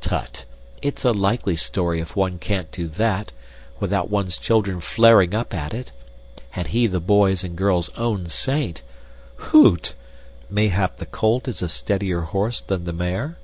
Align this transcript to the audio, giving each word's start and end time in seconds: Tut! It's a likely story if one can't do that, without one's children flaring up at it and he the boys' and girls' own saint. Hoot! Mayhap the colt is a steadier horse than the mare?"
Tut! 0.00 0.44
It's 0.82 1.04
a 1.04 1.12
likely 1.12 1.54
story 1.54 2.00
if 2.00 2.16
one 2.16 2.38
can't 2.40 2.72
do 2.72 2.88
that, 2.88 3.30
without 3.78 4.10
one's 4.10 4.36
children 4.36 4.80
flaring 4.80 5.32
up 5.32 5.54
at 5.54 5.72
it 5.72 5.92
and 6.56 6.66
he 6.66 6.88
the 6.88 6.98
boys' 6.98 7.44
and 7.44 7.54
girls' 7.54 7.90
own 7.96 8.26
saint. 8.26 8.82
Hoot! 9.36 9.94
Mayhap 10.50 10.96
the 10.96 11.06
colt 11.06 11.46
is 11.46 11.62
a 11.62 11.68
steadier 11.68 12.22
horse 12.22 12.60
than 12.60 12.82
the 12.82 12.92
mare?" 12.92 13.38